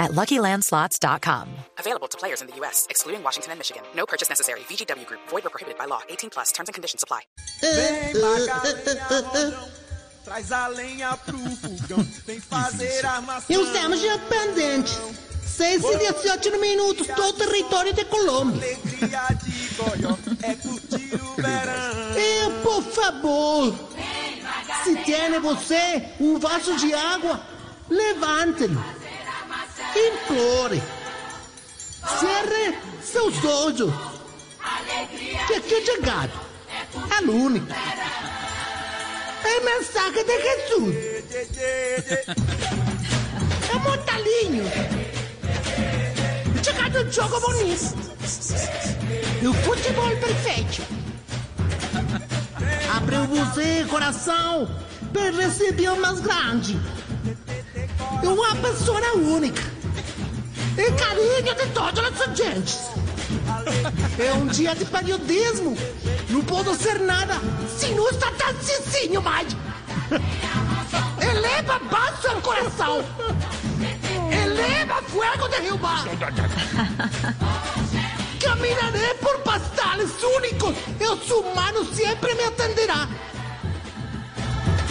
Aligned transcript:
at 0.00 0.10
LuckyLandSlots.com. 0.12 1.48
Available 1.78 2.08
to 2.08 2.18
players 2.18 2.40
in 2.40 2.48
the 2.48 2.56
U.S., 2.56 2.86
excluding 2.90 3.22
Washington 3.22 3.52
and 3.52 3.60
Michigan. 3.60 3.82
No 3.94 4.06
purchase 4.06 4.28
necessary. 4.28 4.60
VGW 4.60 5.06
Group. 5.06 5.20
Void 5.28 5.46
or 5.46 5.50
prohibited 5.50 5.78
by 5.78 5.84
law. 5.84 6.00
18 6.08 6.30
plus. 6.30 6.50
Terms 6.50 6.68
and 6.68 6.74
conditions 6.74 7.04
apply. 7.04 7.20
Vem 7.60 8.14
Magalhães, 8.20 9.54
traz 10.24 10.52
a 10.52 10.68
lenha 10.68 11.16
pro 11.16 11.38
fogão, 11.38 12.06
vem 12.26 12.40
fazer 12.40 13.04
armação. 13.04 13.62
Estamos 13.62 14.02
independentes. 14.02 14.98
6 15.60 15.84
e 15.84 16.12
18 16.12 16.58
minutos, 16.58 17.06
todo 17.08 17.28
o 17.28 17.32
território 17.34 17.92
de 17.92 18.04
Colômbia. 18.06 18.62
Alegria 18.62 19.28
de 19.42 19.74
Goió 19.74 20.16
é 20.42 20.54
curtir 20.54 21.14
o 21.16 21.34
verão. 21.34 22.16
E, 22.16 22.62
por 22.62 22.82
favor, 22.82 23.74
se 24.84 24.96
tem 25.04 25.38
você 25.40 26.08
um 26.18 26.38
vaso 26.38 26.76
de 26.76 26.94
água, 26.94 27.42
levante-lo. 27.90 28.82
Implore. 29.96 30.82
Cerre 32.18 32.78
seus 33.02 33.44
olhos. 33.44 33.92
Que 35.46 35.74
é 35.74 35.84
chegado. 35.84 36.32
É 36.94 37.22
único. 37.30 37.66
É 39.44 39.60
mensagem 39.60 40.24
de 40.24 40.42
Jesus. 40.42 40.94
É 43.70 43.74
mortalinho. 43.78 44.64
Chegado 46.62 46.98
um 47.00 47.12
jogo 47.12 47.40
bonito. 47.40 48.10
E 49.42 49.46
o 49.46 49.54
futebol 49.54 50.10
perfeito. 50.16 50.82
Abriu 52.96 53.24
você, 53.26 53.84
coração, 53.88 54.68
para 55.12 55.30
receber 55.30 55.90
o 55.90 56.00
mais 56.00 56.20
grande. 56.20 56.78
É 58.22 58.28
uma 58.28 58.54
pessoa 58.56 59.00
única. 59.14 59.69
E 60.80 60.90
carinho 60.92 61.54
de 61.54 61.66
todos 61.74 62.02
os 62.02 62.20
estudantes. 62.20 62.78
É 64.18 64.32
um 64.32 64.46
dia 64.46 64.74
de 64.74 64.86
periodismo. 64.86 65.76
Não 66.30 66.42
posso 66.42 66.74
ser 66.74 67.00
nada 67.00 67.34
se 67.76 67.88
não 67.88 68.08
está 68.08 68.30
tão 68.32 68.54
cicinho 68.62 69.20
mais. 69.20 69.54
Eleva 71.20 71.78
baixo 71.80 72.28
o 72.34 72.40
coração. 72.40 73.04
Eleva 74.32 75.02
fogo 75.02 75.48
de 75.48 75.60
Rio 75.60 75.76
Bar. 75.76 76.06
Caminharé 78.42 79.14
por 79.20 79.38
pastales 79.40 80.10
únicos. 80.22 80.74
E 80.98 81.04
os 81.04 81.30
humanos 81.30 81.94
sempre 81.94 82.34
me 82.36 82.44
atenderá. 82.44 83.06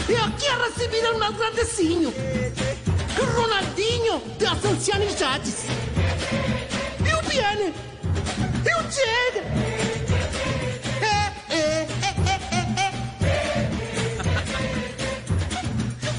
E 0.08 0.16
aqui 0.16 0.48
a 0.50 0.66
receber 0.66 1.16
o 1.16 1.18
mais 1.18 1.36
grandezinho. 1.36 2.14
Ronaldinho 3.26 4.22
das 4.38 4.64
ancianidades. 4.66 5.66
E 7.06 7.14
o 7.14 7.24
Piane. 7.30 7.74
E 8.66 8.76
o 8.76 8.84
Diego. 8.88 9.42
É, 11.02 11.06
é, 11.50 11.88
é, 12.02 12.12
é, 12.26 12.64
é. 12.78 12.88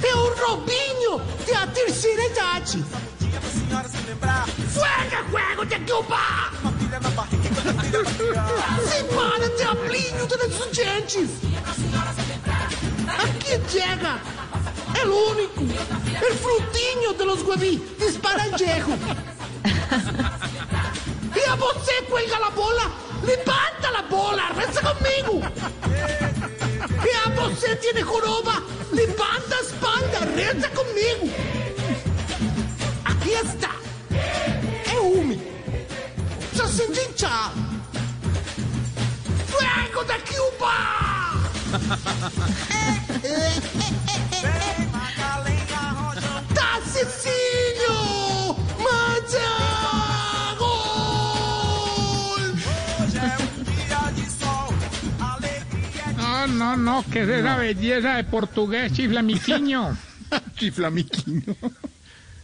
é. 0.05 0.09
é 0.09 0.15
o 0.15 0.35
Robinho 0.47 1.19
da 1.53 1.67
terceira 1.69 2.25
idade. 2.27 2.85
Fuega, 4.69 5.25
fuego 5.31 5.65
de 5.67 5.79
Cuba! 5.81 6.51
Se 8.89 9.05
para, 9.05 9.49
diablinho, 9.57 10.27
todos 10.27 10.61
os 10.61 10.71
dientes! 10.73 11.31
É 13.07 13.23
Aqui, 13.23 13.59
Diego! 13.69 14.21
É 14.95 15.07
o 15.07 15.31
único. 15.31 15.63
El 16.27 16.35
frutinho 16.37 17.13
de 17.15 17.25
los 17.25 17.43
hueví. 17.43 17.77
Disparanjejo. 17.99 18.99
E 21.37 21.49
a 21.49 21.55
você, 21.57 22.03
cuelga 22.09 22.39
la 22.39 22.51
bola. 22.51 22.91
Levanta 23.23 23.91
la 23.91 24.03
bola. 24.03 24.49
Reza 24.57 24.81
comigo. 24.81 25.41
E 27.05 27.11
a 27.11 27.31
você, 27.35 27.77
tiene 27.77 28.03
joroba. 28.03 28.63
Levanta 28.93 29.57
a 29.57 29.61
espalda. 29.61 30.19
Reza 30.35 30.69
comigo. 30.71 31.31
Aqui 33.05 33.31
está. 33.31 33.75
É 34.93 34.99
úmido. 35.01 35.43
Já 36.55 36.67
senti 36.67 37.13
tchau. 37.15 37.53
Fuego 39.47 40.05
da 40.05 40.19
Cuba! 40.21 40.75
sol. 54.39 54.75
Alegria 55.21 56.13
No, 56.17 56.47
no, 56.47 56.77
no, 56.77 57.05
que 57.11 57.23
es 57.23 57.29
esa 57.29 57.57
belleza 57.57 58.17
de 58.17 58.25
portugués 58.25 58.93
chiflamiquiño. 58.93 59.97
Chiflamiquinho. 60.57 61.57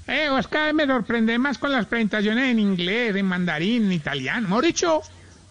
Eh, 0.09 0.29
vez 0.31 0.75
me 0.75 0.87
sorprende 0.87 1.39
más 1.39 1.59
con 1.59 1.73
las 1.73 1.87
presentaciones 1.87 2.51
en 2.51 2.61
inglés, 2.61 3.17
en 3.17 3.27
mandarín, 3.27 3.87
en 3.87 3.93
italiano. 3.93 4.49
Mejor 4.49 4.65
dicho, 4.65 5.03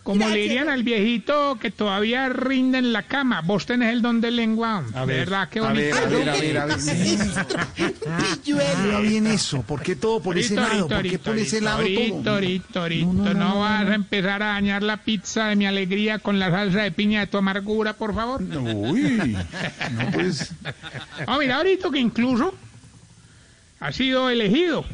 como 0.05 0.29
le 0.29 0.37
dirían 0.37 0.69
al 0.69 0.83
viejito 0.83 1.57
que 1.59 1.71
todavía 1.71 2.29
rinde 2.29 2.77
en 2.77 2.93
la 2.93 3.01
cama, 3.01 3.41
vos 3.41 3.65
tenés 3.65 3.91
el 3.91 4.03
don 4.03 4.21
de 4.21 4.29
lengua. 4.29 4.83
A 4.93 4.99
de 4.99 5.05
ver, 5.07 5.17
verdad, 5.21 5.49
qué 5.49 5.57
a 5.57 5.61
bonito. 5.63 5.95
ver, 5.95 5.95
a 5.95 6.05
ver, 6.05 6.29
a 6.29 6.35
ver, 6.35 6.57
a 6.59 6.65
ver. 6.67 6.77
Bien 9.01 9.25
eso. 9.25 9.63
¿Por 9.63 9.81
qué 9.81 9.95
todo 9.95 10.21
por 10.21 10.37
ese 10.37 10.53
lado? 10.53 10.87
¿Por 10.87 11.01
qué 11.01 11.19
ese 11.41 11.59
lado 11.59 11.79
todo? 11.83 12.21
No, 12.23 13.13
no, 13.13 13.13
no, 13.13 13.23
No 13.23 13.33
no, 13.33 13.59
vas 13.61 13.83
no. 13.85 13.91
a 13.91 13.95
empezar 13.95 14.43
a 14.43 14.47
dañar 14.53 14.83
la 14.83 14.97
pizza 14.97 15.47
de 15.47 15.55
mi 15.55 15.65
alegría 15.65 16.19
con 16.19 16.37
la 16.37 16.51
salsa 16.51 16.83
de 16.83 16.91
piña 16.91 17.21
de 17.21 17.27
tu 17.27 17.37
amargura, 17.39 17.93
por 17.93 18.13
favor. 18.13 18.43
Uy, 18.43 19.35
no 19.91 20.11
pues. 20.13 20.53
Ah, 21.25 21.37
mira, 21.39 21.55
ahorita 21.57 21.89
que 21.89 21.97
incluso 21.97 22.53
ha 23.79 23.91
sido 23.91 24.29
elegido 24.29 24.85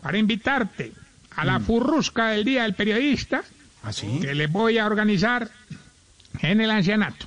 para 0.00 0.16
invitarte 0.16 0.92
a 1.36 1.44
la 1.44 1.60
furrusca 1.60 2.28
del 2.28 2.44
Día 2.44 2.62
del 2.62 2.72
Periodista 2.74 3.44
¿Así? 3.82 4.18
que 4.20 4.34
les 4.34 4.50
voy 4.50 4.78
a 4.78 4.86
organizar 4.86 5.50
en 6.40 6.60
el 6.60 6.70
ancianato. 6.70 7.26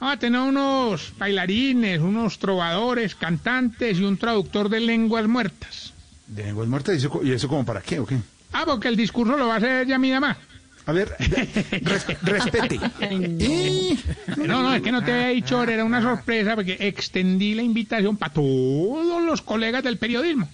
Vamos 0.00 0.16
a 0.16 0.18
tener 0.18 0.40
unos 0.40 1.12
bailarines, 1.16 2.00
unos 2.00 2.38
trovadores, 2.40 3.14
cantantes 3.14 3.98
y 3.98 4.04
un 4.04 4.16
traductor 4.16 4.68
de 4.68 4.80
lenguas 4.80 5.28
muertas. 5.28 5.92
¿De 6.26 6.42
lenguas 6.44 6.66
muertas? 6.68 6.94
¿Y 6.94 6.98
eso, 6.98 7.20
¿Y 7.22 7.30
eso 7.32 7.46
como 7.48 7.64
para 7.64 7.80
qué 7.80 8.00
o 8.00 8.06
qué? 8.06 8.18
Ah, 8.52 8.64
porque 8.66 8.88
el 8.88 8.96
discurso 8.96 9.36
lo 9.36 9.46
va 9.46 9.54
a 9.54 9.58
hacer 9.58 9.86
ya 9.86 9.98
mi 9.98 10.10
mamá. 10.10 10.36
A 10.84 10.90
ver, 10.92 11.14
res- 11.20 12.06
respete. 12.22 12.80
Eh, 13.00 13.96
No, 14.38 14.62
no, 14.64 14.74
es 14.74 14.82
que 14.82 14.90
no 14.90 15.04
te 15.04 15.12
había 15.12 15.28
dicho, 15.28 15.62
era 15.62 15.84
una 15.84 16.02
sorpresa 16.02 16.56
porque 16.56 16.76
extendí 16.80 17.54
la 17.54 17.62
invitación 17.62 18.16
para 18.16 18.32
todos 18.34 19.22
los 19.22 19.42
colegas 19.42 19.84
del 19.84 19.98
periodismo. 19.98 20.48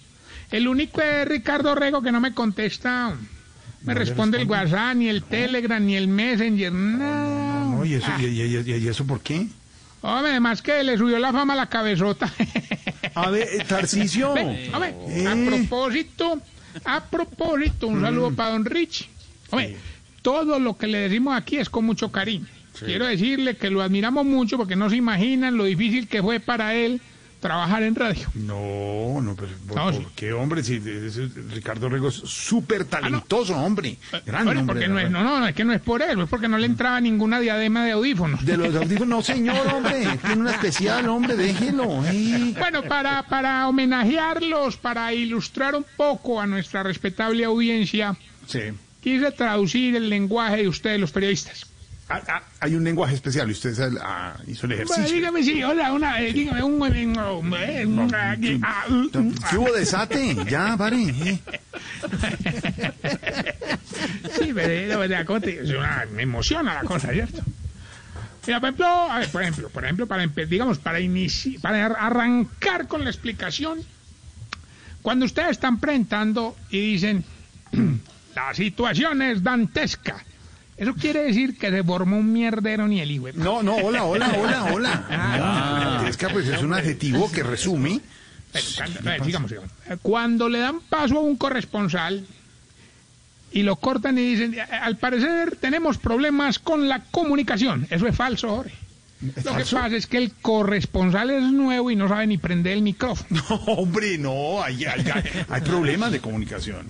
El 0.51 0.67
único 0.67 1.01
es 1.01 1.27
Ricardo 1.27 1.73
Rego 1.73 2.03
que 2.03 2.11
no 2.11 2.19
me 2.21 2.33
contesta, 2.35 3.15
me 3.83 3.93
No 3.93 3.99
responde 3.99 4.41
el. 4.41 4.47
WhatsApp, 4.47 4.95
ni 4.95 5.07
el 5.09 5.23
Telegram, 5.23 5.83
ni 5.83 5.95
el 5.95 6.07
Messenger, 6.07 6.71
nada. 6.71 7.65
No, 7.65 7.85
¿y 7.85 7.93
eso, 7.95 8.11
y, 8.19 8.25
y- 8.25 8.57
y- 8.57 8.73
y 8.75 8.87
eso 8.87 9.05
por 9.05 9.21
qué? 9.21 9.47
Hombre, 10.01 10.31
además 10.31 10.61
que 10.61 10.83
le 10.83 10.97
subió 10.97 11.19
la 11.19 11.31
fama 11.31 11.53
a 11.53 11.57
la 11.57 11.67
cabezota. 11.67 12.31
A 13.15 13.29
ver, 13.29 13.47
eh, 13.51 13.65
Tarcisio. 13.67 14.33
Ve, 14.35 14.69
hombre, 14.73 14.95
Eh. 15.09 15.27
a 15.27 15.35
propósito, 15.49 16.41
a 16.85 17.03
propósito, 17.05 17.87
un 17.87 18.01
saludo 18.01 18.31
para 18.31 18.51
don 18.51 18.65
Rich. 18.65 19.09
Hombre, 19.49 19.77
todo 20.21 20.59
lo 20.59 20.77
que 20.77 20.87
le 20.87 20.99
decimos 20.99 21.35
aquí 21.35 21.57
es 21.57 21.69
con 21.69 21.85
mucho 21.85 22.11
cariño. 22.11 22.45
Quiero 22.79 23.05
decirle 23.07 23.57
que 23.57 23.69
lo 23.69 23.81
admiramos 23.81 24.25
mucho 24.25 24.55
porque 24.57 24.77
no 24.77 24.89
se 24.89 24.95
imaginan 24.95 25.57
lo 25.57 25.65
difícil 25.65 26.07
que 26.07 26.21
fue 26.21 26.39
para 26.39 26.75
él 26.75 27.01
trabajar 27.39 27.83
en 27.83 27.95
radio. 27.95 28.27
No, 28.35 29.21
no, 29.21 29.35
pero 29.35 29.49
¿por, 29.67 29.77
No, 29.77 29.83
por 29.85 29.93
sí. 29.95 30.07
qué, 30.15 30.33
hombre? 30.33 30.63
Si 30.63 30.79
Ricardo 30.79 31.87
Rego 31.89 32.09
es 32.09 32.15
súper 32.15 32.85
talentoso, 32.85 33.55
hombre. 33.57 33.97
Gran 34.25 34.47
Hombre, 34.47 34.59
hombre. 34.59 34.65
porque 34.65 34.79
de 34.81 34.87
no 34.89 34.99
es, 34.99 35.09
no, 35.11 35.23
no, 35.23 35.47
es 35.47 35.55
que 35.55 35.63
no 35.63 35.73
es 35.73 35.81
por 35.81 36.01
él, 36.01 36.19
es 36.21 36.29
porque 36.29 36.47
no 36.47 36.57
le 36.57 36.65
entraba 36.65 36.99
ninguna 36.99 37.39
diadema 37.39 37.85
de 37.85 37.91
audífonos. 37.91 38.45
De 38.45 38.57
los 38.57 38.75
audífonos, 38.75 39.07
no, 39.07 39.21
señor, 39.21 39.67
hombre. 39.73 40.05
Tiene 40.25 40.41
una 40.41 40.51
especial, 40.51 41.07
hombre, 41.09 41.35
déjelo. 41.35 42.03
eh. 42.05 42.53
Bueno, 42.57 42.83
para, 42.83 43.23
para 43.23 43.67
homenajearlos, 43.67 44.77
para 44.77 45.13
ilustrar 45.13 45.75
un 45.75 45.85
poco 45.95 46.41
a 46.41 46.47
nuestra 46.47 46.83
respetable 46.83 47.45
audiencia, 47.45 48.15
Sí. 48.47 48.59
quise 49.01 49.31
traducir 49.31 49.95
el 49.95 50.09
lenguaje 50.09 50.57
de 50.57 50.67
ustedes, 50.67 50.99
los 50.99 51.11
periodistas. 51.11 51.65
Ah, 52.11 52.21
ah, 52.27 52.41
hay 52.61 52.73
un 52.73 52.83
lenguaje 52.83 53.13
especial 53.13 53.47
y 53.49 53.51
usted 53.51 53.71
ah, 54.01 54.35
hizo 54.47 54.65
el 54.65 54.73
Bueno, 54.77 54.83
ejercicio. 54.91 55.15
dígame 55.15 55.43
si, 55.43 55.63
hola, 55.63 55.93
una, 55.93 56.19
eh, 56.19 56.33
dígame 56.33 56.63
un... 56.63 56.79
¿Qué 59.49 59.57
hubo 59.57 59.71
desate? 59.73 60.35
Ya, 60.49 60.75
pare. 60.75 60.97
eh. 61.03 61.39
Sí, 64.39 64.51
pero 64.53 64.69
eh, 64.73 64.87
no, 64.91 65.05
ya, 65.05 65.25
¿cómo 65.25 65.39
te- 65.41 65.61
es 65.61 65.69
una- 65.69 66.05
me 66.13 66.23
emociona 66.23 66.73
la 66.75 66.81
cosa, 66.81 67.11
¿cierto? 67.11 67.41
Mira, 68.47 68.59
por 68.59 68.69
ejemplo, 68.69 68.87
a 68.87 69.19
ver, 69.19 69.29
por 69.29 69.41
ejemplo, 69.43 69.69
por 69.69 69.83
ejemplo, 69.83 70.07
para 70.07 70.25
digamos, 70.25 70.79
para 70.79 70.99
iniciar, 70.99 71.61
para 71.61 71.85
ar- 71.85 71.95
arrancar 71.99 72.87
con 72.87 73.03
la 73.03 73.09
explicación, 73.11 73.79
cuando 75.01 75.25
ustedes 75.25 75.51
están 75.51 75.79
presentando 75.79 76.55
y 76.71 76.93
dicen 76.93 77.23
la 78.35 78.53
situación 78.53 79.21
es 79.21 79.43
dantesca, 79.43 80.23
eso 80.79 80.93
quiere 80.95 81.23
decir 81.23 81.57
que 81.57 81.69
se 81.69 81.83
formó 81.83 82.17
un 82.17 82.31
mierdero 82.33 82.87
ni 82.87 82.99
el 83.01 83.11
hijo. 83.11 83.27
No, 83.35 83.61
no, 83.63 83.75
hola, 83.75 84.03
hola, 84.05 84.31
hola, 84.37 84.65
hola. 84.73 85.05
Ah, 85.11 86.05
es 86.07 86.17
que 86.17 86.27
pues, 86.29 86.47
es 86.47 86.61
un 86.61 86.73
adjetivo 86.73 87.31
que 87.31 87.43
resume. 87.43 87.99
Pero, 88.51 88.65
cuando- 88.77 88.99
a 88.99 89.03
ver. 89.03 89.99
Cuando 90.01 90.49
le 90.49 90.59
dan 90.59 90.79
paso 90.81 91.17
a 91.17 91.21
un 91.21 91.35
corresponsal 91.35 92.25
y 93.51 93.63
lo 93.63 93.75
cortan 93.75 94.17
y 94.17 94.21
dicen, 94.21 94.53
"Eh, 94.55 94.61
al 94.61 94.97
parecer 94.97 95.55
tenemos 95.59 95.97
problemas 95.97 96.57
con 96.59 96.87
la 96.87 97.03
comunicación. 97.11 97.85
Eso 97.89 98.07
es 98.07 98.15
falso, 98.15 98.49
Jorge. 98.49 98.73
Lo 99.21 99.33
que 99.57 99.65
pasa 99.65 99.87
es 99.97 100.07
que 100.07 100.17
el 100.17 100.31
corresponsal 100.33 101.29
es 101.29 101.43
nuevo 101.43 101.91
y 101.91 101.95
no 101.95 102.07
sabe 102.07 102.25
ni 102.25 102.37
prender 102.37 102.73
el 102.73 102.81
micrófono. 102.81 103.41
No, 103.49 103.55
hombre, 103.73 104.17
no, 104.17 104.63
hay, 104.63 104.85
hay, 104.85 105.01
hay- 105.13 105.23
hay 105.49 105.61
problemas 105.61 106.11
de 106.11 106.19
comunicación. 106.21 106.87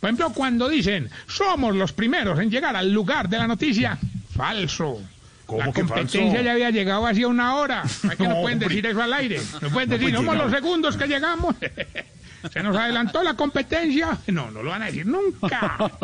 Por 0.00 0.08
ejemplo, 0.08 0.30
cuando 0.30 0.68
dicen, 0.68 1.10
somos 1.26 1.74
los 1.74 1.92
primeros 1.92 2.38
en 2.38 2.50
llegar 2.50 2.76
al 2.76 2.92
lugar 2.92 3.28
de 3.28 3.38
la 3.38 3.46
noticia. 3.46 3.98
Falso. 4.34 5.00
¿Cómo 5.46 5.60
la 5.60 5.72
competencia 5.72 6.42
ya 6.42 6.52
había 6.52 6.70
llegado 6.70 7.06
hacía 7.06 7.26
una 7.26 7.54
hora. 7.56 7.82
Es 7.84 8.16
que 8.16 8.24
no, 8.24 8.30
No, 8.34 8.42
pueden 8.42 8.58
decir 8.58 8.86
eso 8.86 9.02
al 9.02 9.12
aire. 9.14 9.40
No 9.62 9.70
pueden 9.70 9.88
decir, 9.88 10.10
pues 10.10 10.14
somos 10.14 10.36
los 10.36 10.52
segundos 10.52 10.96
que 10.96 11.06
llegamos. 11.06 11.56
Se 12.52 12.62
nos 12.62 12.76
adelantó 12.76 13.22
la 13.22 13.34
competencia. 13.34 14.18
No, 14.28 14.50
no 14.50 14.62
lo 14.62 14.70
van 14.70 14.82
a 14.82 14.86
decir 14.86 15.06
nunca. 15.06 15.76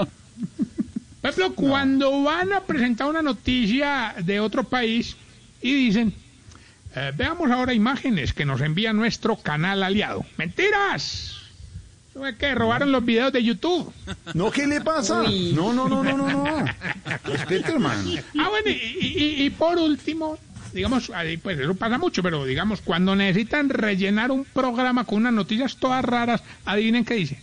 Por 1.25 1.31
ejemplo, 1.31 1.55
cuando 1.55 2.23
van 2.23 2.53
a 2.53 2.61
presentar 2.61 3.09
una 3.09 3.23
noticia 3.23 4.15
de 4.19 4.41
otro 4.41 4.65
país 4.65 5.17
y 5.63 5.73
dicen, 5.73 6.13
eh, 6.97 7.13
veamos 7.17 7.51
ahora 7.51 7.73
imágenes 7.73 8.33
que 8.33 8.45
nos 8.45 8.61
envía 8.61 8.93
nuestro 8.93 9.37
canal 9.37 9.83
aliado. 9.83 10.25
¡Mentiras! 10.37 11.34
Es 12.15 12.37
que 12.37 12.55
robaron 12.55 12.93
los 12.93 13.05
videos 13.05 13.33
de 13.33 13.43
YouTube. 13.43 13.93
No, 14.35 14.51
¿qué 14.51 14.67
le 14.67 14.81
pasa? 14.81 15.23
No, 15.53 15.73
no, 15.73 15.89
no, 15.89 16.05
no, 16.05 16.17
no, 16.17 16.29
no. 16.29 16.65
Respete, 17.25 17.73
hermano. 17.73 18.11
Ah, 18.39 18.49
bueno, 18.51 18.69
y, 18.71 19.07
y- 19.07 19.43
y 19.45 19.51
por 19.51 19.79
último, 19.79 20.39
digamos, 20.73 21.11
pues 21.43 21.59
eso 21.59 21.75
pasa 21.75 21.99
mucho, 21.99 22.23
pero 22.23 22.45
digamos, 22.45 22.81
cuando 22.83 23.17
necesitan 23.17 23.69
rellenar 23.69 24.31
un 24.31 24.45
programa 24.45 25.05
con 25.05 25.19
unas 25.19 25.33
noticias 25.33 25.77
todas 25.77 26.05
raras, 26.05 26.43
adivinen 26.65 27.05
qué 27.05 27.15
dice. 27.15 27.39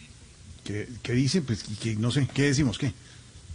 ¿Qué, 0.63 0.87
qué 1.03 1.13
dice? 1.13 1.41
Pues 1.41 1.63
que 1.81 1.95
no 1.95 2.09
sé, 2.11 2.27
¿qué 2.33 2.43
decimos? 2.43 2.77
¿Qué? 2.77 2.93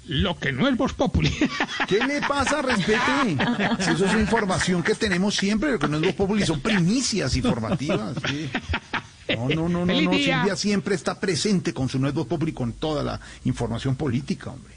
Lo 0.09 0.39
que 0.39 0.53
no 0.53 0.69
es 0.69 0.77
Voz 0.77 0.93
Populi. 0.93 1.33
¿Qué 1.89 1.99
le 2.07 2.21
pasa? 2.21 2.63
Respete. 2.63 3.37
Si 3.81 3.91
eso 3.91 4.05
es 4.07 4.13
información 4.15 4.83
que 4.83 4.95
tenemos 4.95 5.35
siempre, 5.35 5.73
lo 5.73 5.79
que 5.79 5.89
no 5.89 5.97
es 5.97 6.03
Voz 6.03 6.15
Populi, 6.15 6.45
son 6.47 6.61
primicias 6.61 7.35
informativas. 7.37 8.15
sí. 8.29 8.51
No, 9.29 9.49
no, 9.49 9.69
no, 9.69 9.87
no, 9.87 10.01
no. 10.01 10.13
Silvia 10.13 10.57
siempre 10.57 10.95
está 10.95 11.19
presente 11.19 11.73
con 11.73 11.89
su 11.89 11.99
Voz 11.99 12.27
Populi, 12.27 12.53
con 12.53 12.73
toda 12.73 13.03
la 13.03 13.21
información 13.45 13.97
política, 13.97 14.51
hombre. 14.51 14.75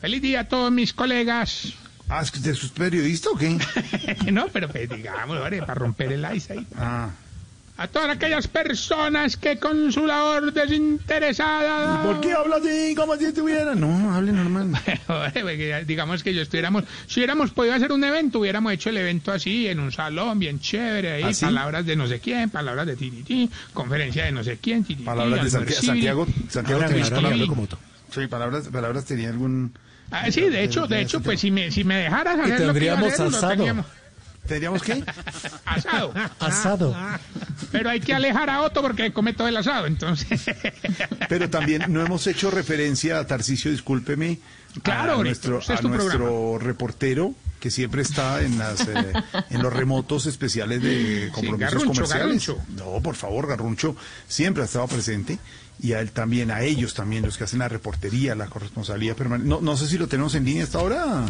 Feliz 0.00 0.22
día 0.22 0.40
a 0.40 0.44
todos 0.44 0.70
mis 0.70 0.92
colegas. 0.92 1.74
Ah, 2.08 2.22
¿es 2.22 2.30
que 2.30 2.38
usted 2.38 2.52
es 2.52 2.70
periodista 2.70 3.30
o 3.30 3.36
qué? 3.36 3.58
no, 4.32 4.48
pero 4.48 4.68
pues, 4.68 4.88
digamos, 4.88 5.38
para 5.38 5.74
romper 5.74 6.12
el 6.12 6.26
ice 6.34 6.54
ahí. 6.54 6.66
Ah. 6.76 7.10
A 7.80 7.86
todas 7.86 8.10
aquellas 8.10 8.48
personas 8.48 9.36
que 9.36 9.56
con 9.60 9.92
su 9.92 10.04
labor 10.04 10.52
desinteresada... 10.52 12.02
¿Por 12.02 12.20
qué 12.20 12.32
habla 12.32 12.56
así 12.56 12.92
como 12.96 13.14
si 13.16 13.26
estuviera? 13.26 13.76
No, 13.76 14.12
hable 14.12 14.32
normal. 14.32 14.72
Digamos 15.86 16.24
que 16.24 16.34
yo 16.34 16.42
estuviéramos, 16.42 16.82
si 17.06 17.20
hubiéramos 17.20 17.52
podido 17.52 17.74
hacer 17.74 17.92
un 17.92 18.02
evento, 18.02 18.40
hubiéramos 18.40 18.72
hecho 18.72 18.90
el 18.90 18.96
evento 18.96 19.30
así, 19.30 19.68
en 19.68 19.78
un 19.78 19.92
salón 19.92 20.40
bien 20.40 20.58
chévere, 20.58 21.12
ahí, 21.12 21.22
¿Ah, 21.22 21.32
sí? 21.32 21.44
palabras 21.44 21.86
de 21.86 21.94
no 21.94 22.08
sé 22.08 22.18
quién, 22.18 22.50
palabras 22.50 22.84
de 22.84 22.96
tititi, 22.96 23.48
conferencia 23.72 24.24
de 24.24 24.32
no 24.32 24.42
sé 24.42 24.58
quién, 24.60 24.84
Palabras 25.04 25.44
de. 25.52 25.70
Santiago. 25.72 26.26
Santiago 26.48 26.82
Ahora 26.82 26.94
me 26.96 27.02
tenía- 27.02 27.16
hablando 27.16 27.46
como 27.46 27.66
tú. 27.68 27.76
Sí, 28.12 28.26
palabras, 28.26 28.68
palabras 28.68 29.04
tenía 29.04 29.28
algún. 29.28 29.72
Ah, 30.10 30.30
sí, 30.32 30.40
de 30.40 30.64
hecho, 30.64 30.88
de 30.88 31.00
hecho, 31.02 31.20
pues 31.20 31.38
si 31.40 31.52
me, 31.52 31.70
si 31.70 31.84
me 31.84 31.96
dejaras 31.96 32.40
hacer 32.40 32.60
lo 32.66 32.74
que 32.74 32.86
iba 32.86 32.94
a 32.94 32.96
tendríamos 32.96 33.12
hacer, 33.12 33.30
lo 33.30 33.36
asado. 33.36 33.54
teníamos 33.56 33.86
¿Tendríamos 34.46 34.82
qué? 34.82 35.04
asado. 35.66 36.14
Asado. 36.40 36.96
Pero 37.70 37.90
hay 37.90 38.00
que 38.00 38.14
alejar 38.14 38.50
a 38.50 38.62
Otto 38.62 38.82
porque 38.82 39.12
come 39.12 39.32
todo 39.32 39.48
el 39.48 39.56
asado, 39.56 39.86
entonces. 39.86 40.44
Pero 41.28 41.50
también 41.50 41.84
no 41.88 42.04
hemos 42.04 42.26
hecho 42.26 42.50
referencia 42.50 43.18
a 43.18 43.26
Tarcisio, 43.26 43.70
discúlpeme. 43.70 44.38
Claro, 44.82 45.20
a 45.20 45.22
nuestro, 45.22 45.58
ese 45.58 45.74
es 45.74 45.80
a 45.80 45.82
nuestro 45.82 46.58
reportero 46.58 47.34
que 47.58 47.70
siempre 47.70 48.02
está 48.02 48.42
en 48.42 48.58
las 48.58 48.80
eh, 48.86 49.12
en 49.50 49.62
los 49.62 49.72
remotos 49.72 50.26
especiales 50.26 50.82
de 50.82 51.30
compromisos 51.32 51.72
Garruncho, 51.74 51.86
comerciales. 52.02 52.46
Garruncho. 52.46 52.58
No, 52.76 53.02
por 53.02 53.14
favor, 53.14 53.46
Garruncho 53.48 53.96
siempre 54.26 54.62
ha 54.62 54.66
estado 54.66 54.86
presente 54.86 55.38
y 55.80 55.92
a 55.92 56.00
él 56.00 56.10
también, 56.10 56.50
a 56.50 56.62
ellos 56.62 56.94
también, 56.94 57.24
los 57.24 57.38
que 57.38 57.44
hacen 57.44 57.60
la 57.60 57.68
reportería, 57.68 58.34
la 58.34 58.46
corresponsalía 58.46 59.14
permanente. 59.14 59.48
No, 59.48 59.60
no 59.60 59.76
sé 59.76 59.86
si 59.86 59.96
lo 59.98 60.08
tenemos 60.08 60.34
en 60.34 60.44
línea 60.44 60.64
hasta 60.64 60.78
ahora. 60.78 61.26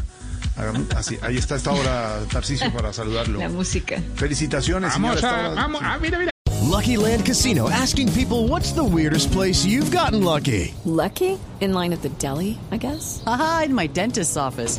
Así, 0.96 1.19
ahí 1.22 1.36
está 1.36 1.56
esta 1.56 1.70
hora 1.72 2.19
Tarcisio 2.32 2.72
para 2.72 2.92
saludarlo. 2.92 3.38
La 3.38 3.48
música. 3.48 4.00
Felicitaciones, 4.16 4.92
Vamos 4.92 5.20
señora, 5.20 5.46
a, 5.46 5.54
vamos, 5.54 5.80
ah, 5.84 5.98
mira, 6.00 6.19
mira. 6.19 6.30
Lucky 6.62 6.96
Land 6.96 7.25
Casino 7.25 7.69
asking 7.70 8.12
people 8.12 8.46
what's 8.48 8.72
the 8.72 8.84
weirdest 8.84 9.32
place 9.32 9.64
you've 9.64 9.90
gotten 9.90 10.22
lucky? 10.22 10.75
Lucky? 10.84 11.38
In 11.60 11.72
line 11.72 11.92
at 11.92 12.02
the 12.02 12.10
deli, 12.19 12.58
I 12.70 12.76
guess? 12.76 13.22
Aha, 13.26 13.62
in 13.66 13.75
my 13.75 13.86
dentist's 13.86 14.36
office. 14.36 14.78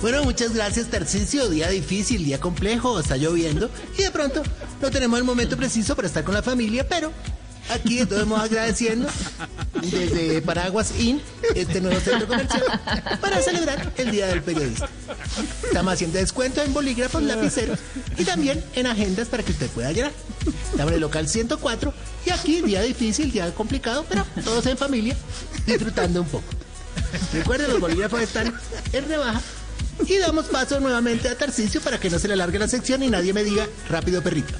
Bueno, 0.00 0.22
muchas 0.24 0.54
gracias, 0.54 0.88
Tarcisio. 0.88 1.48
Día 1.48 1.68
difícil, 1.68 2.24
día 2.24 2.38
complejo, 2.38 3.00
está 3.00 3.16
lloviendo 3.16 3.70
y 3.98 4.02
de 4.02 4.10
pronto 4.10 4.42
no 4.80 4.90
tenemos 4.90 5.18
el 5.18 5.24
momento 5.24 5.56
preciso 5.56 5.96
para 5.96 6.06
estar 6.06 6.22
con 6.22 6.34
la 6.34 6.42
familia, 6.42 6.86
pero 6.86 7.12
aquí 7.70 7.98
estamos 7.98 8.38
agradeciendo 8.38 9.08
desde 9.80 10.42
Paraguas 10.42 10.92
Inn, 10.98 11.20
este 11.54 11.80
nuevo 11.80 11.98
centro 11.98 12.28
comercial, 12.28 12.62
para 13.20 13.40
celebrar 13.40 13.92
el 13.96 14.10
Día 14.10 14.26
del 14.26 14.42
Periodista. 14.42 14.88
Estamos 15.64 15.94
haciendo 15.94 16.18
descuento 16.18 16.62
en 16.62 16.74
bolígrafos, 16.74 17.22
lapiceros 17.22 17.78
y 18.18 18.24
también 18.24 18.62
en 18.74 18.86
agendas 18.86 19.28
para 19.28 19.42
que 19.42 19.52
usted 19.52 19.68
pueda 19.70 19.90
llenar. 19.92 20.12
Estamos 20.70 20.88
en 20.88 20.94
el 20.94 21.00
local 21.00 21.26
104 21.26 21.94
y 22.26 22.30
aquí 22.30 22.60
día 22.60 22.82
difícil, 22.82 23.32
día 23.32 23.52
complicado, 23.54 24.04
pero 24.08 24.26
todos 24.44 24.66
en 24.66 24.76
familia, 24.76 25.16
disfrutando 25.66 26.20
un 26.20 26.28
poco. 26.28 26.44
Recuerden, 27.32 27.70
los 27.70 27.80
bolígrafos 27.80 28.20
están 28.20 28.54
en 28.92 29.08
rebaja. 29.08 29.40
Y 30.06 30.18
damos 30.18 30.46
paso 30.46 30.78
nuevamente 30.80 31.28
a 31.28 31.36
Tarcisio 31.38 31.80
para 31.80 31.98
que 31.98 32.10
no 32.10 32.18
se 32.18 32.28
le 32.28 32.34
alargue 32.34 32.58
la 32.58 32.68
sección 32.68 33.02
y 33.02 33.08
nadie 33.08 33.32
me 33.32 33.44
diga 33.44 33.66
rápido 33.88 34.22
perrito. 34.22 34.54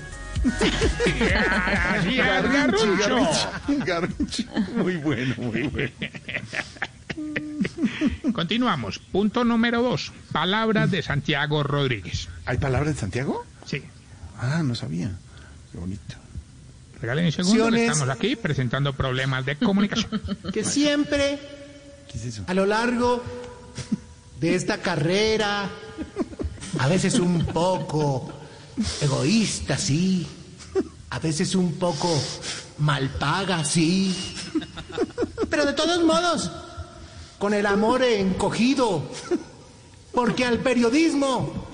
Así 0.47 2.19
es. 2.21 2.27
Garruncho, 2.27 3.49
Garruncho. 3.85 4.45
Muy 4.77 4.97
bueno, 4.97 5.35
muy 5.39 5.63
bueno. 5.65 5.93
Continuamos. 8.33 8.99
Punto 8.99 9.45
número 9.45 9.83
dos. 9.83 10.13
Palabras 10.33 10.91
de 10.91 11.03
Santiago 11.03 11.63
Rodríguez. 11.63 12.29
¿Hay 12.45 12.59
palabras 12.59 12.95
de 12.95 13.01
Santiago? 13.01 13.45
Sí. 13.65 13.83
Ah, 14.39 14.63
no 14.63 14.75
sabía. 14.75 15.11
Qué 15.73 15.79
bonito. 15.79 16.17
Regalen 17.01 17.27
un 17.27 17.33
segundo. 17.33 17.71
que. 17.71 17.87
Estamos 17.87 18.09
aquí 18.09 18.37
presentando 18.37 18.93
problemas 18.93 19.45
de 19.47 19.57
comunicación. 19.57 20.21
Que 20.53 20.65
siempre 20.65 21.39
¿Qué 22.11 22.19
es 22.19 22.25
eso? 22.25 22.45
a 22.47 22.55
lo 22.55 22.67
largo 22.67 23.23
esta 24.55 24.79
carrera, 24.79 25.69
a 26.79 26.89
veces 26.89 27.19
un 27.19 27.45
poco 27.47 28.31
egoísta, 29.01 29.79
sí, 29.79 30.27
a 31.11 31.19
veces 31.19 31.55
un 31.55 31.75
poco 31.75 32.09
mal 32.79 33.11
paga, 33.11 33.65
sí, 33.65 34.15
pero 35.49 35.65
de 35.65 35.73
todos 35.73 36.05
modos, 36.05 36.51
con 37.39 37.55
el 37.55 37.67
amor 37.67 38.03
encogido, 38.03 39.03
porque 40.13 40.45
al 40.45 40.59
periodismo 40.59 41.69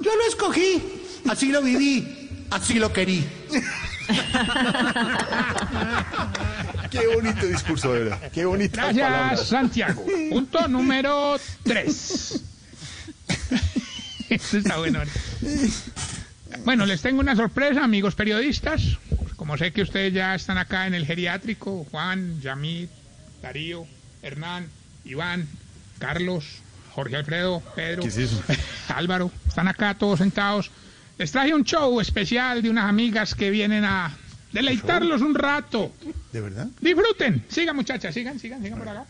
yo 0.00 0.16
lo 0.16 0.24
escogí 0.28 1.00
así 1.28 1.52
lo 1.52 1.62
viví, 1.62 2.46
así 2.50 2.74
lo 2.74 2.92
querí. 2.92 3.26
Qué 6.92 7.06
bonito 7.06 7.46
discurso, 7.46 7.92
de 7.94 8.00
verdad. 8.00 8.30
Qué 8.32 8.44
bonita 8.44 8.82
Gracias, 8.82 9.10
palabras. 9.10 9.48
Santiago. 9.48 10.04
Punto 10.30 10.68
número 10.68 11.36
3. 11.62 12.44
Esto 14.28 14.58
está 14.58 14.76
bueno. 14.76 15.00
Bueno, 16.64 16.84
les 16.84 17.00
tengo 17.00 17.20
una 17.20 17.34
sorpresa, 17.34 17.82
amigos 17.82 18.14
periodistas. 18.14 18.98
Como 19.36 19.56
sé 19.56 19.72
que 19.72 19.82
ustedes 19.82 20.12
ya 20.12 20.34
están 20.34 20.58
acá 20.58 20.86
en 20.86 20.94
el 20.94 21.06
geriátrico, 21.06 21.86
Juan, 21.90 22.40
Yamit, 22.42 22.90
Darío, 23.40 23.86
Hernán, 24.22 24.68
Iván, 25.04 25.48
Carlos, 25.98 26.44
Jorge 26.90 27.16
Alfredo, 27.16 27.62
Pedro. 27.74 28.04
Álvaro, 28.88 29.30
están 29.48 29.68
acá 29.68 29.94
todos 29.94 30.18
sentados. 30.18 30.70
Les 31.16 31.32
traje 31.32 31.54
un 31.54 31.64
show 31.64 32.00
especial 32.00 32.62
de 32.62 32.68
unas 32.68 32.84
amigas 32.84 33.34
que 33.34 33.50
vienen 33.50 33.84
a 33.84 34.14
deleitarlos 34.52 35.22
un 35.22 35.34
rato. 35.34 35.92
¿De 36.32 36.40
verdad? 36.40 36.68
Disfruten. 36.80 37.44
Sigan, 37.48 37.76
muchachas, 37.76 38.14
sigan, 38.14 38.38
sigan, 38.38 38.62
sigan 38.62 38.78
por 38.78 38.88
acá. 38.88 39.04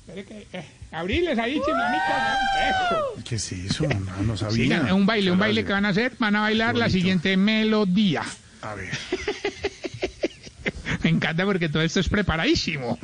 Espere 0.00 0.24
que. 0.24 0.48
Eh, 0.52 0.64
abriles 0.90 1.38
ahí, 1.38 1.54
chiflamitas. 1.54 2.38
Eso. 2.68 3.22
¿Qué 3.28 3.36
es 3.36 3.52
eso? 3.52 3.86
No, 3.86 4.22
no 4.22 4.36
sabía. 4.36 4.64
Sigan, 4.64 4.86
es 4.86 4.92
un 4.92 5.06
baile, 5.06 5.30
un 5.30 5.38
baile 5.38 5.64
que 5.64 5.72
van 5.72 5.86
a 5.86 5.90
hacer. 5.90 6.14
Van 6.18 6.34
a 6.34 6.40
bailar 6.40 6.74
la 6.74 6.90
siguiente 6.90 7.36
melodía. 7.36 8.24
A 8.62 8.74
ver. 8.74 8.90
Me 11.02 11.10
encanta 11.10 11.44
porque 11.44 11.68
todo 11.68 11.82
esto 11.82 12.00
es 12.00 12.08
preparadísimo. 12.08 12.98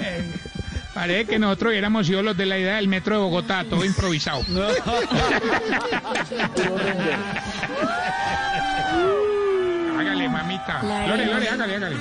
Eh, 0.00 0.30
Parece 0.94 1.26
que 1.26 1.38
nosotros 1.40 1.70
hubiéramos 1.70 2.06
sido 2.06 2.22
los 2.22 2.36
de 2.36 2.46
la 2.46 2.56
idea 2.56 2.76
del 2.76 2.86
metro 2.86 3.16
de 3.16 3.22
Bogotá, 3.22 3.64
todo 3.68 3.84
improvisado. 3.84 4.40
hágale, 9.98 10.28
mamita. 10.28 10.63
Lore, 10.82 11.26
Lore, 11.26 11.48
hágale, 11.48 11.76
hágale. 11.76 11.96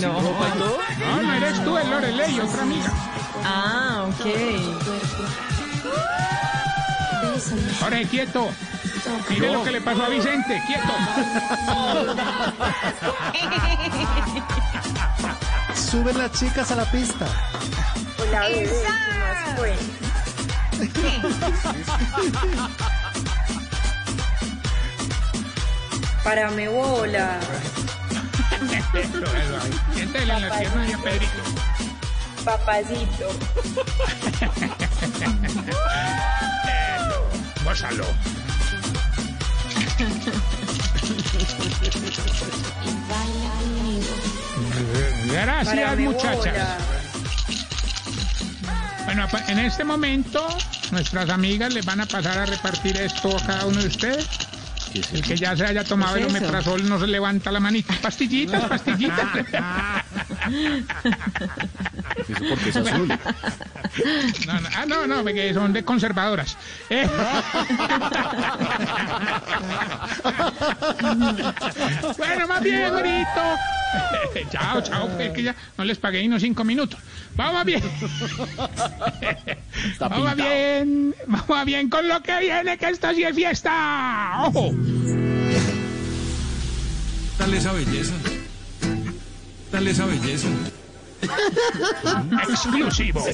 no. 0.00 0.20
No, 0.20 1.22
no 1.22 1.34
eres 1.34 1.64
tú, 1.64 1.78
el 1.78 1.90
Lorelei, 1.90 2.40
otra 2.40 2.62
amiga. 2.62 2.92
Ah, 3.44 4.04
ok. 4.08 4.26
Jorge, 7.80 8.06
quieto. 8.06 8.48
Mire 9.28 9.52
lo 9.52 9.64
que 9.64 9.72
le 9.72 9.80
pasó 9.80 10.04
a 10.04 10.08
Vicente, 10.08 10.62
quieto. 10.66 10.92
Suben 15.74 16.18
las 16.18 16.32
chicas 16.32 16.70
a 16.70 16.76
la 16.76 16.84
pista. 16.90 17.26
Hola, 18.18 18.48
bebé, 18.48 18.70
¿qué 18.70 19.18
más 19.18 19.56
fue? 19.56 19.76
Párame 26.24 26.68
bola. 26.68 27.38
Eso, 28.94 29.18
eso, 29.18 29.56
ahí. 29.62 29.80
Siéntele 29.94 30.32
en 30.34 30.48
la 30.48 30.58
pierna 30.58 30.84
a 30.94 31.02
Pedrito. 31.02 31.42
Papacito. 32.44 33.28
Gózalo. 37.64 38.06
Gracias, 45.32 45.74
Párame 45.74 46.04
muchachas. 46.08 46.36
bola. 46.36 46.78
Bueno, 49.04 49.26
en 49.48 49.58
este 49.58 49.84
momento, 49.84 50.46
nuestras 50.90 51.28
amigas 51.30 51.72
les 51.74 51.84
van 51.84 52.00
a 52.00 52.06
pasar 52.06 52.38
a 52.38 52.46
repartir 52.46 52.96
esto 52.96 53.36
a 53.36 53.44
cada 53.46 53.66
uno 53.66 53.80
de 53.80 53.88
ustedes. 53.88 54.28
El 54.94 55.22
que 55.22 55.36
ya 55.36 55.56
se 55.56 55.64
haya 55.64 55.84
tomado 55.84 56.14
¿Qué 56.14 56.22
el 56.22 56.28
omeprazol 56.28 56.88
no 56.88 57.00
se 57.00 57.06
levanta 57.06 57.50
la 57.50 57.60
manita. 57.60 57.94
Pastillitas, 58.02 58.64
pastillitas. 58.64 59.26
Eso 62.28 62.44
porque 62.48 62.68
es 62.68 62.76
azul. 62.76 63.08
No, 64.46 64.60
no, 64.60 64.68
ah, 64.76 64.84
no, 64.86 65.06
no, 65.06 65.22
porque 65.22 65.54
son 65.54 65.72
de 65.72 65.84
conservadoras. 65.84 66.56
Eh. 66.90 67.06
bueno, 72.18 72.48
más 72.48 72.62
bien, 72.62 72.90
bonito. 72.90 73.40
chao, 74.50 74.80
chao, 74.82 75.08
pues, 75.16 75.32
que 75.32 75.42
ya 75.42 75.54
no 75.76 75.84
les 75.84 75.98
pagué 75.98 76.26
unos 76.26 76.42
cinco 76.42 76.64
minutos. 76.64 76.98
Vamos 77.34 77.64
bien. 77.64 77.82
vamos 79.98 80.36
bien, 80.36 81.14
vamos 81.26 81.64
bien 81.64 81.88
con 81.88 82.06
lo 82.08 82.22
que 82.22 82.38
viene, 82.40 82.78
que 82.78 82.88
esto 82.88 83.12
sí 83.14 83.22
es 83.24 83.34
fiesta. 83.34 84.42
¡Ojo! 84.44 84.72
Dale 87.38 87.56
esa 87.56 87.72
belleza. 87.72 88.14
Dale 89.70 89.90
esa 89.90 90.06
belleza. 90.06 90.48
Exclusivo. 92.48 93.24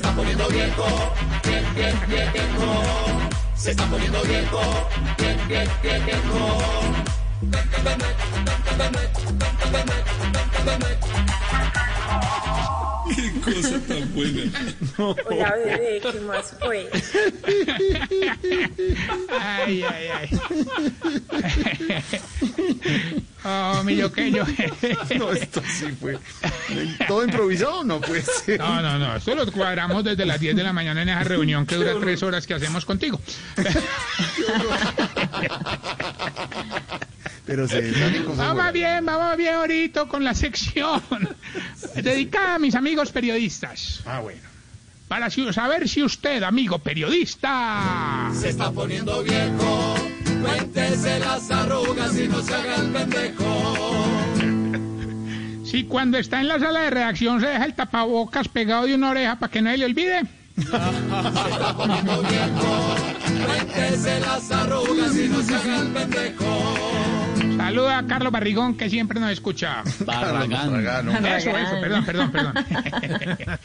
Qué 7.41 7.47
cosa 13.41 13.81
tan 13.87 14.13
buena. 14.13 14.43
Hola, 14.99 15.55
bebé, 15.65 16.01
¿qué 16.03 16.21
más 16.21 16.55
fue? 16.61 16.91
Ay, 19.41 19.85
ay, 19.85 20.09
ay. 20.19 20.29
Oh, 23.45 23.83
mi 23.85 23.97
yoqueyo. 23.97 24.45
No, 25.17 25.33
esto 25.33 25.63
sí 25.67 25.87
fue. 26.01 26.19
¿Todo 27.07 27.25
improvisado? 27.25 27.85
No 27.85 28.01
puede 28.01 28.23
ser. 28.23 28.59
No, 28.59 28.83
no, 28.83 28.99
no. 28.99 29.17
Esto 29.17 29.35
lo 29.37 29.51
cuadramos 29.53 30.03
desde 30.03 30.27
las 30.27 30.41
10 30.41 30.57
de 30.57 30.65
la 30.65 30.73
mañana 30.73 31.03
en 31.03 31.09
esa 31.09 31.23
reunión 31.23 31.65
que 31.67 31.77
dura 31.77 31.95
tres 32.01 32.23
horas 32.23 32.47
que 32.47 32.55
hacemos 32.55 32.85
contigo. 32.85 33.21
Pero 37.49 37.67
se 37.67 37.81
cosas 38.25 38.37
Vamos 38.37 38.73
bien, 38.75 39.05
vamos 39.07 39.37
bien 39.39 39.55
ahorita 39.55 40.05
con 40.05 40.23
la 40.23 40.35
sección 40.35 41.01
dedicada 41.95 42.57
a 42.57 42.59
mis 42.59 42.75
amigos 42.75 43.11
periodistas. 43.11 44.03
Ah, 44.05 44.21
bueno. 44.21 44.43
Para 45.09 45.31
saber 45.31 45.89
si 45.89 46.03
usted, 46.03 46.43
amigo 46.43 46.79
periodista, 46.81 48.31
Se 48.39 48.51
está 48.51 48.71
poniendo 48.71 49.23
viejo, 49.23 49.95
cuéntese 50.43 51.21
las 51.21 51.51
arrugas 51.51 52.15
y 52.19 52.29
no 52.29 52.43
se 52.43 52.55
haga 52.55 52.77
el 52.77 52.91
pendejo. 52.93 54.05
si 55.65 55.85
cuando 55.85 56.19
está 56.19 56.41
en 56.41 56.49
la 56.49 56.59
sala 56.59 56.83
de 56.83 56.91
redacción 56.91 57.41
se 57.41 57.47
deja 57.47 57.65
el 57.65 57.73
tapabocas 57.73 58.49
pegado 58.49 58.85
de 58.85 58.95
una 58.95 59.09
oreja 59.09 59.39
para 59.39 59.51
que 59.51 59.63
no 59.63 59.71
se 59.71 59.79
le 59.79 59.87
olvide. 59.87 60.21
Cuéntese 63.47 64.21
las 64.21 64.51
arrugas 64.51 65.17
y 65.17 65.29
no 65.31 65.41
se 65.41 65.55
haga 65.55 65.79
el 65.79 65.89
pendejo. 65.89 67.08
Saluda 67.69 67.99
a 67.99 68.07
Carlos 68.07 68.33
Barrigón 68.33 68.79
que 68.79 68.89
siempre 68.89 69.21
nos 69.21 69.31
escucha. 69.31 69.83
Barragán. 70.01 71.27
Eso, 71.27 71.51
eso, 71.51 71.81
perdón, 71.81 72.05
perdón, 72.05 72.33
perdón. 72.33 72.55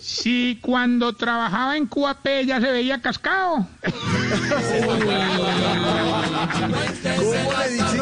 Si 0.00 0.58
cuando 0.60 1.12
trabajaba 1.14 1.76
en 1.76 1.86
QAP 1.86 2.26
ya 2.46 2.60
se 2.60 2.70
veía 2.70 3.00
cascado. 3.00 3.66
¿Cómo 3.82 3.96
le 7.48 7.70
dice? 7.70 7.98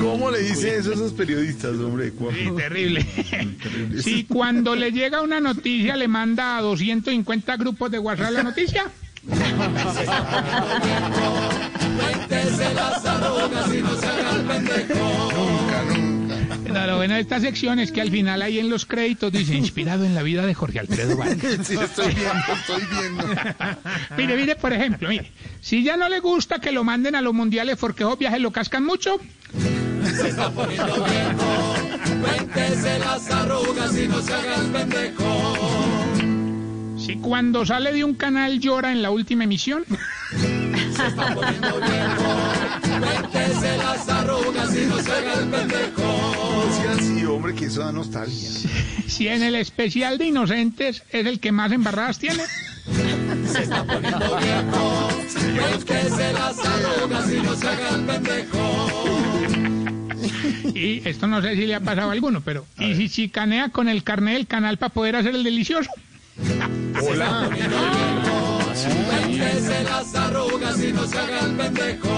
¿Cómo 0.00 0.30
le 0.30 0.38
dice 0.40 0.76
eso 0.76 0.90
a 0.90 0.94
esos 0.94 1.12
periodistas, 1.12 1.76
hombre? 1.78 2.10
Sí, 2.10 2.50
terrible. 2.56 3.06
Si 4.02 4.24
cuando 4.24 4.74
le 4.74 4.92
llega 4.92 5.20
una 5.22 5.40
noticia 5.40 5.96
le 5.96 6.08
manda 6.08 6.56
a 6.56 6.62
250 6.62 7.56
grupos 7.56 7.90
de 7.90 7.98
WhatsApp 7.98 8.32
la 8.32 8.42
noticia. 8.42 8.86
Cuéntese 11.96 12.74
las 12.74 13.04
arrugas 13.04 13.74
y 13.74 13.82
no 13.82 13.94
se 13.96 14.06
haga 14.06 14.30
el 14.32 14.42
pendejo. 14.42 15.30
Pero 16.64 16.86
lo 16.86 16.96
bueno 16.96 17.14
de 17.14 17.20
esta 17.20 17.40
sección 17.40 17.78
es 17.78 17.92
que 17.92 18.00
al 18.00 18.10
final 18.10 18.42
ahí 18.42 18.58
en 18.58 18.68
los 18.68 18.84
créditos 18.86 19.30
dice 19.32 19.54
inspirado 19.54 20.04
en 20.04 20.14
la 20.14 20.22
vida 20.22 20.44
de 20.46 20.54
Jorge 20.54 20.80
Alfredo 20.80 21.16
Vargas. 21.16 21.58
Sí, 21.66 21.76
estoy 21.80 22.12
viendo, 22.14 22.52
estoy 22.52 22.82
viendo. 22.90 23.26
Mire, 24.16 24.36
mire, 24.36 24.56
por 24.56 24.72
ejemplo, 24.72 25.08
mire, 25.08 25.30
si 25.60 25.82
ya 25.84 25.96
no 25.96 26.08
le 26.08 26.20
gusta 26.20 26.58
que 26.60 26.72
lo 26.72 26.82
manden 26.84 27.14
a 27.14 27.20
los 27.22 27.32
mundiales 27.34 27.76
porque 27.78 28.02
esos 28.02 28.18
viajes 28.18 28.40
lo 28.40 28.50
cascan 28.50 28.84
mucho, 28.84 29.18
Cuéntese 32.22 32.98
las 32.98 33.30
arrugas 33.30 33.96
y 33.96 34.08
no 34.08 34.20
se 34.20 34.34
haga 34.34 34.56
el 34.56 34.66
pendejo. 34.70 35.54
si 36.98 37.16
cuando 37.16 37.64
sale 37.64 37.92
de 37.92 38.04
un 38.04 38.14
canal 38.14 38.60
llora 38.60 38.92
en 38.92 39.02
la 39.02 39.10
última 39.10 39.44
emisión, 39.44 39.84
Cuéntese 43.00 43.76
las 43.78 44.08
arrugas 44.08 44.76
y 44.76 44.86
no 44.86 44.98
se 44.98 45.12
haga 45.12 45.34
el 45.34 45.48
pendejo. 45.48 46.64
Así, 46.92 47.24
hombre, 47.24 47.54
que 47.54 47.66
eso 47.66 47.80
da 47.80 47.92
nostalgia. 47.92 48.50
Si 49.06 49.28
en 49.28 49.42
el 49.42 49.54
especial 49.56 50.18
de 50.18 50.26
inocentes 50.26 51.02
es 51.10 51.26
el 51.26 51.40
que 51.40 51.52
más 51.52 51.72
embarradas 51.72 52.18
tiene. 52.18 52.44
Se 53.50 53.62
está 53.62 53.84
poniendo 53.84 54.36
viejo. 54.38 55.08
Pues 55.70 55.84
que 55.84 56.10
se 56.10 56.32
las 56.32 56.58
arrugas 56.58 57.32
y 57.32 57.40
no 57.40 57.54
se 57.54 57.68
haga 57.68 57.90
el 57.90 58.04
pendejo. 58.04 59.20
Y 60.74 61.06
esto 61.08 61.26
no 61.26 61.42
sé 61.42 61.54
si 61.54 61.66
le 61.66 61.74
ha 61.74 61.80
pasado 61.80 62.10
a 62.10 62.12
alguno, 62.12 62.40
pero 62.40 62.66
¿y 62.78 62.94
si 62.94 63.08
chicanea 63.08 63.68
con 63.68 63.88
el 63.88 64.02
carnet 64.02 64.34
del 64.34 64.46
canal 64.46 64.78
para 64.78 64.92
poder 64.92 65.16
hacer 65.16 65.34
el 65.34 65.44
delicioso? 65.44 65.90
Hola. 67.02 67.50
Las 69.38 70.14
arrugas 70.14 70.80
y 70.80 70.92
no 70.92 71.06
se 71.06 71.18
haga 71.18 71.40
el 71.40 71.56
pendejo. 71.56 72.08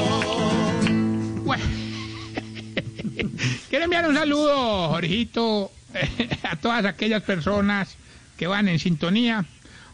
Bueno. 1.45 1.65
Quiero 3.71 3.85
enviar 3.85 4.09
un 4.09 4.15
saludo, 4.15 4.89
Jorgito, 4.89 5.71
a 6.43 6.57
todas 6.57 6.85
aquellas 6.85 7.23
personas 7.23 7.97
que 8.37 8.47
van 8.47 8.69
en 8.69 8.79
sintonía. 8.79 9.47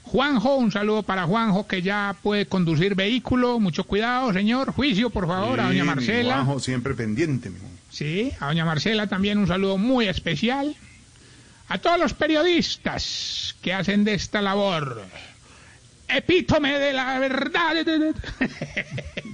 Juanjo, 0.02 0.56
un 0.56 0.72
saludo 0.72 1.04
para 1.04 1.24
Juanjo 1.24 1.68
que 1.68 1.80
ya 1.80 2.16
puede 2.22 2.46
conducir 2.46 2.96
vehículo. 2.96 3.60
Mucho 3.60 3.84
cuidado, 3.84 4.32
señor. 4.32 4.72
Juicio, 4.72 5.10
por 5.10 5.28
favor, 5.28 5.60
a 5.60 5.68
doña 5.68 5.84
Marcela. 5.84 6.34
Juanjo, 6.34 6.58
siempre 6.58 6.94
pendiente, 6.94 7.50
mi. 7.50 7.58
Sí, 7.90 8.32
a 8.40 8.46
doña 8.46 8.64
Marcela 8.64 9.06
también 9.06 9.38
un 9.38 9.46
saludo 9.46 9.78
muy 9.78 10.08
especial. 10.08 10.74
A 11.68 11.78
todos 11.78 11.98
los 11.98 12.14
periodistas 12.14 13.54
que 13.62 13.72
hacen 13.72 14.04
de 14.04 14.14
esta 14.14 14.42
labor. 14.42 15.02
Epítome 16.14 16.78
de 16.78 16.92
la 16.92 17.18
verdad. 17.18 17.74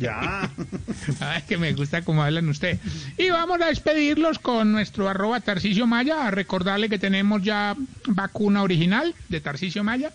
Ya. 0.01 0.49
Ay, 1.19 1.43
que 1.49 1.59
me 1.59 1.73
gusta 1.73 2.03
cómo 2.03 2.23
hablan 2.23 2.49
ustedes. 2.49 2.79
Y 3.17 3.31
vamos 3.31 3.61
a 3.61 3.67
despedirlos 3.67 4.39
con 4.39 4.71
nuestro 4.71 5.09
arroba 5.09 5.41
Tarcicio 5.41 5.89
Maya, 5.89 6.29
a 6.29 6.31
recordarle 6.31 6.89
que 6.89 7.01
tenemos 7.01 7.43
ya 7.43 7.75
vacuna 8.07 8.63
original 8.63 9.13
de 9.29 9.41
Tarcicio 9.41 9.83
Maya. 9.83 10.13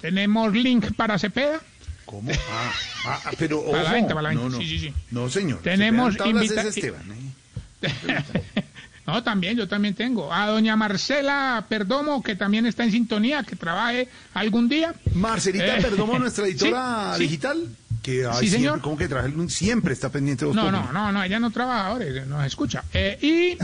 Tenemos 0.00 0.52
link 0.52 0.94
para 0.96 1.16
Cepeda. 1.16 1.60
¿Cómo? 2.06 2.28
Ah, 2.32 2.72
ah, 3.04 3.20
ah, 3.26 3.30
pero 3.38 3.62
Para 3.64 3.82
la 3.84 3.88
ojo. 3.90 3.92
venta, 3.94 4.08
para 4.14 4.22
la 4.22 4.28
venta. 4.30 4.42
No, 4.44 4.50
no. 4.50 4.58
Sí, 4.58 4.66
sí, 4.66 4.78
sí. 4.80 4.94
No, 5.12 5.28
señor. 5.30 5.60
Tenemos 5.62 6.14
Cepeda 6.14 6.24
Tablas 6.26 6.44
invita- 6.44 6.60
es 6.62 6.76
Esteban, 6.76 7.02
¿eh? 7.12 7.82
No, 9.12 9.22
también, 9.22 9.56
yo 9.56 9.66
también 9.68 9.94
tengo. 9.94 10.32
A 10.32 10.46
doña 10.46 10.76
Marcela 10.76 11.64
Perdomo, 11.68 12.22
que 12.22 12.36
también 12.36 12.66
está 12.66 12.84
en 12.84 12.92
sintonía, 12.92 13.42
que 13.42 13.56
trabaje 13.56 14.08
algún 14.34 14.68
día. 14.68 14.94
Marcelita 15.14 15.78
Eh, 15.78 15.82
Perdomo, 15.82 16.18
nuestra 16.18 16.46
editora 16.46 17.14
sí, 17.16 17.22
digital. 17.24 17.68
Que 18.02 18.24
ay, 18.24 18.32
Sí, 18.32 18.48
siempre- 18.48 18.50
señor. 18.50 18.80
¿Cómo 18.80 18.96
que 18.96 19.08
traje? 19.08 19.30
Siempre 19.48 19.92
está 19.92 20.08
pendiente 20.08 20.44
de 20.44 20.54
los 20.54 20.56
No, 20.56 20.70
no, 20.72 20.90
no, 20.92 21.12
no, 21.12 21.22
ella 21.22 21.38
no 21.38 21.50
trabaja 21.50 21.86
ahora, 21.88 22.04
nos 22.26 22.46
escucha. 22.46 22.82
Eh, 22.94 23.18
y, 23.20 23.58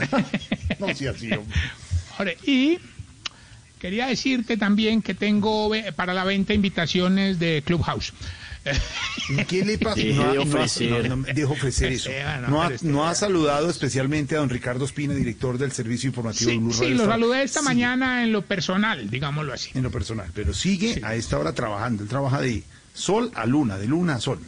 No, 0.79 0.95
sí, 0.95 1.07
así. 1.07 1.31
Ahora, 2.19 2.33
y 2.45 2.79
quería 3.79 4.07
decirte 4.07 4.57
también 4.57 5.01
que 5.01 5.15
tengo 5.15 5.71
para 5.95 6.13
la 6.13 6.25
venta 6.25 6.53
invitaciones 6.55 7.39
de 7.39 7.63
Clubhouse. 7.65 8.13
¿Y 9.29 9.45
¿Qué 9.45 9.65
le 9.65 9.79
pasa? 9.79 9.97
Deje 9.97 10.15
No 10.15 10.33
de 10.33 10.39
ha- 10.39 10.43
ofrecer. 10.43 11.09
no, 11.09 11.17
no, 11.17 11.23
deje 11.25 11.45
ofrecer 11.45 11.93
eso. 11.93 12.11
No, 12.49 12.63
ha, 12.63 12.71
no 12.83 13.07
ha 13.09 13.15
saludado 13.15 13.69
especialmente 13.71 14.35
a 14.37 14.39
don 14.39 14.49
Ricardo 14.51 14.85
Espina, 14.85 15.15
director 15.15 15.59
del 15.59 15.73
servicio 15.73 16.09
informativo 16.09 16.51
de 16.51 16.55
Sí, 16.57 16.61
Blue 16.61 16.73
sí, 16.73 16.89
lo 16.95 17.07
saludé 17.07 17.43
esta 17.43 17.61
sí, 17.61 17.65
mañana 17.67 18.23
en 18.25 18.33
lo 18.33 18.43
personal, 18.43 19.09
digámoslo 19.11 19.53
así. 19.53 19.71
En 19.75 19.83
lo 19.83 19.91
personal, 19.91 20.31
pero 20.35 20.53
sigue 20.55 21.01
a 21.05 21.15
esta 21.15 21.39
hora 21.39 21.53
trabajando. 21.53 22.03
Él 22.03 22.09
trabaja 22.09 22.41
de 22.41 22.63
sol 22.95 23.31
a 23.35 23.47
luna, 23.47 23.77
de 23.79 23.87
luna 23.87 24.17
a 24.17 24.21
sol. 24.21 24.41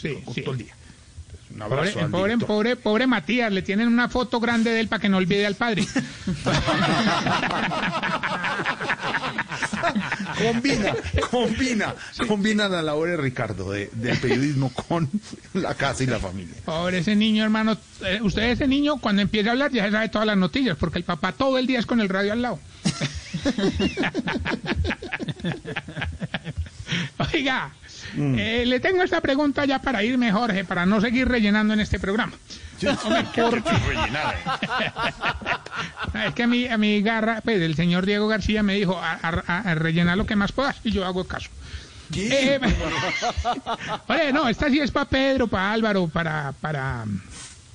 Sí, 0.00 0.18
Todo 0.44 0.52
el 0.52 0.58
día. 0.58 0.74
Un 1.52 1.58
Pobre, 1.68 1.92
pobre, 2.08 2.38
pobre, 2.38 2.76
pobre 2.76 3.06
Matías, 3.08 3.52
le 3.52 3.62
tienen 3.62 3.88
una 3.88 4.08
foto 4.08 4.38
grande 4.38 4.70
de 4.70 4.78
él 4.80 4.88
para 4.88 5.00
que 5.02 5.08
no 5.08 5.16
olvide 5.16 5.46
al 5.46 5.56
padre. 5.56 5.84
Combina, 10.42 10.94
combina, 11.30 11.94
combina 12.26 12.68
la 12.68 12.82
labor 12.82 13.08
de 13.10 13.16
Ricardo 13.16 13.70
de, 13.72 13.90
del 13.92 14.18
periodismo 14.18 14.72
con 14.72 15.08
la 15.54 15.74
casa 15.74 16.04
y 16.04 16.06
la 16.06 16.18
familia. 16.18 16.54
Pobre 16.64 16.98
ese 16.98 17.16
niño, 17.16 17.44
hermano. 17.44 17.76
Eh, 18.04 18.20
usted 18.22 18.42
ese 18.50 18.66
niño, 18.66 18.98
cuando 18.98 19.22
empieza 19.22 19.50
a 19.50 19.52
hablar, 19.52 19.70
ya 19.72 19.90
sabe 19.90 20.08
todas 20.08 20.26
las 20.26 20.36
noticias, 20.36 20.76
porque 20.78 20.98
el 20.98 21.04
papá 21.04 21.32
todo 21.32 21.58
el 21.58 21.66
día 21.66 21.78
es 21.78 21.86
con 21.86 22.00
el 22.00 22.08
radio 22.08 22.32
al 22.32 22.42
lado. 22.42 22.58
Oiga, 27.34 27.72
Mm. 28.16 28.36
eh, 28.40 28.66
le 28.66 28.80
tengo 28.80 29.04
esta 29.04 29.20
pregunta 29.20 29.64
ya 29.66 29.78
para 29.80 30.02
irme, 30.02 30.32
Jorge, 30.32 30.64
para 30.64 30.84
no 30.84 31.00
seguir 31.00 31.28
rellenando 31.28 31.74
en 31.74 31.80
este 31.80 32.00
programa. 32.00 32.32
Hombre, 33.04 33.24
¿por 33.36 33.62
qué? 33.62 33.70
Es 36.26 36.34
que 36.34 36.42
a 36.44 36.46
mi, 36.46 36.66
a 36.66 36.76
mi 36.78 37.02
garra, 37.02 37.40
pues 37.42 37.60
el 37.60 37.74
señor 37.76 38.06
Diego 38.06 38.28
García 38.28 38.62
me 38.62 38.74
dijo 38.74 38.98
a, 38.98 39.12
a- 39.22 39.58
a 39.60 39.74
rellenar 39.74 40.16
lo 40.18 40.26
que 40.26 40.36
más 40.36 40.52
puedas 40.52 40.76
y 40.84 40.90
yo 40.92 41.04
hago 41.06 41.24
caso. 41.24 41.48
Eh, 42.16 42.58
Oye, 44.08 44.32
no, 44.32 44.48
esta 44.48 44.68
sí 44.68 44.80
es 44.80 44.90
para 44.90 45.08
Pedro, 45.08 45.46
para 45.48 45.72
Álvaro, 45.72 46.08
para, 46.08 46.52
para 46.60 47.04
mm, 47.06 47.20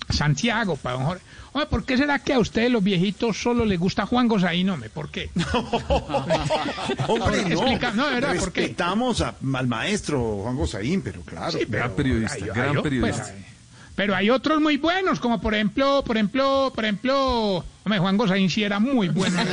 Santiago, 0.09 0.75
para 0.75 0.97
don 0.97 1.05
Jorge. 1.05 1.23
Oye, 1.53 1.65
¿por 1.67 1.85
qué 1.85 1.95
será 1.97 2.19
que 2.19 2.33
a 2.33 2.39
ustedes 2.39 2.69
los 2.69 2.83
viejitos 2.83 3.37
solo 3.41 3.63
les 3.63 3.79
gusta 3.79 4.05
Juan 4.05 4.27
Gozaín? 4.27 4.69
Hombre, 4.69 4.89
¿por 4.89 5.09
qué? 5.09 5.29
Hombre, 7.07 7.43
no. 7.43 7.61
Explica- 7.61 7.91
no, 7.93 8.07
de 8.07 8.13
verdad, 8.15 8.35
¿por 8.37 8.51
qué? 8.51 8.61
Respetamos 8.61 9.21
a- 9.21 9.35
al 9.53 9.67
maestro 9.67 10.39
Juan 10.43 10.55
Gozaín, 10.57 11.01
pero 11.01 11.21
claro. 11.21 11.51
Sí, 11.51 11.59
pero- 11.69 11.83
Gran 11.85 11.91
periodista, 11.95 12.33
Hay- 12.35 12.41
gran 12.53 12.75
hay- 12.77 12.83
periodista. 12.83 13.23
pues, 13.23 13.54
pero 13.95 14.15
hay 14.15 14.29
otros 14.29 14.61
muy 14.61 14.77
buenos, 14.77 15.19
como 15.19 15.39
por 15.39 15.53
ejemplo, 15.53 16.03
por 16.05 16.17
ejemplo, 16.17 16.71
por 16.75 16.83
ejemplo, 16.83 17.63
hombre, 17.85 17.99
Juan 17.99 18.17
Gozaín 18.17 18.49
sí 18.49 18.63
era 18.63 18.79
muy 18.79 19.09
bueno. 19.09 19.37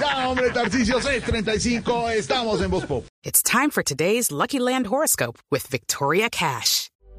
Ya, 0.00 0.28
hombre, 0.28 0.50
Tarcicio 0.50 1.00
635, 1.00 2.10
estamos 2.10 2.62
en 2.62 2.70
Voz 2.70 2.84
Pop. 2.86 3.04
It's 3.24 3.42
time 3.42 3.70
for 3.70 3.82
today's 3.82 4.30
Lucky 4.30 4.58
Land 4.60 4.86
horoscope 4.86 5.38
with 5.50 5.66
Victoria 5.70 6.28
Cash. 6.30 6.88